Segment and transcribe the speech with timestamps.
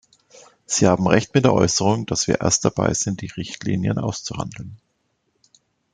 [0.65, 4.79] Sie haben Recht mit der Äußerung, dass wir erst dabei sind, die Richtlinie auszuhandeln.